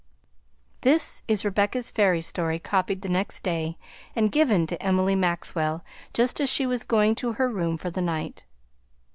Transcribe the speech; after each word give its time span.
This 0.81 1.21
is 1.27 1.45
Rebecca's 1.45 1.91
fairy 1.91 2.21
story, 2.21 2.57
copied 2.57 3.03
the 3.03 3.07
next 3.09 3.43
day 3.43 3.77
and 4.15 4.31
given 4.31 4.65
to 4.65 4.81
Emily 4.81 5.15
Maxwell 5.15 5.83
just 6.11 6.41
as 6.41 6.49
she 6.51 6.65
was 6.65 6.83
going 6.83 7.13
to 7.13 7.33
her 7.33 7.47
room 7.47 7.77
for 7.77 7.91
the 7.91 8.01
night. 8.01 8.43